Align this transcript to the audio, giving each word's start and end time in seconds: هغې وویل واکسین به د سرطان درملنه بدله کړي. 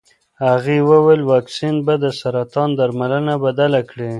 هغې 0.45 0.77
وویل 0.89 1.21
واکسین 1.31 1.75
به 1.85 1.93
د 2.03 2.05
سرطان 2.19 2.69
درملنه 2.79 3.33
بدله 3.45 3.81
کړي. 3.89 4.09